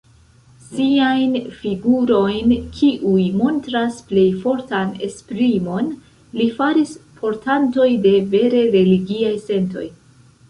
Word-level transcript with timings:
Siajn 0.67 1.33
figurojn, 1.57 2.53
kiuj 2.77 3.25
montras 3.41 3.99
plej 4.11 4.23
fortan 4.45 4.95
esprimon, 5.09 5.91
li 6.41 6.47
faris 6.61 6.93
portantoj 7.21 7.87
de 8.07 8.15
vere 8.33 8.65
religiaj 8.79 9.35
sentoj. 9.51 9.85